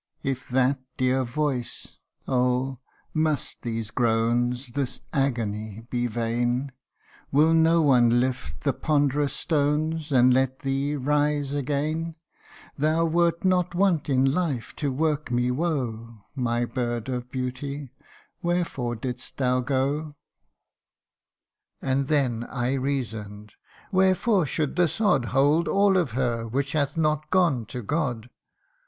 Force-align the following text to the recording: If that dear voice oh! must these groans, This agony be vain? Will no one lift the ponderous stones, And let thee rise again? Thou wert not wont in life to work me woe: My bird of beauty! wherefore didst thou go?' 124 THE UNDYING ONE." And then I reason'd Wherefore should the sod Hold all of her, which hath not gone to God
If 0.23 0.49
that 0.49 0.79
dear 0.97 1.23
voice 1.23 1.97
oh! 2.27 2.79
must 3.13 3.61
these 3.61 3.91
groans, 3.91 4.71
This 4.71 5.01
agony 5.13 5.85
be 5.91 6.07
vain? 6.07 6.71
Will 7.31 7.53
no 7.53 7.83
one 7.83 8.19
lift 8.19 8.61
the 8.61 8.73
ponderous 8.73 9.31
stones, 9.33 10.11
And 10.11 10.33
let 10.33 10.61
thee 10.61 10.95
rise 10.95 11.53
again? 11.53 12.15
Thou 12.75 13.05
wert 13.05 13.45
not 13.45 13.75
wont 13.75 14.09
in 14.09 14.25
life 14.33 14.75
to 14.77 14.91
work 14.91 15.29
me 15.29 15.51
woe: 15.51 16.25
My 16.33 16.65
bird 16.65 17.07
of 17.07 17.29
beauty! 17.29 17.91
wherefore 18.41 18.95
didst 18.95 19.37
thou 19.37 19.59
go?' 19.59 20.15
124 21.81 21.87
THE 21.87 21.91
UNDYING 22.15 22.21
ONE." 22.39 22.47
And 22.47 22.47
then 22.47 22.49
I 22.49 22.73
reason'd 22.73 23.53
Wherefore 23.91 24.47
should 24.47 24.77
the 24.77 24.87
sod 24.87 25.25
Hold 25.25 25.67
all 25.67 25.95
of 25.95 26.13
her, 26.13 26.47
which 26.47 26.71
hath 26.71 26.97
not 26.97 27.29
gone 27.29 27.67
to 27.67 27.83
God 27.83 28.31